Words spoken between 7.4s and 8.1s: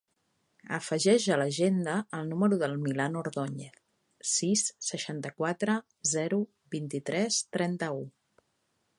trenta-u.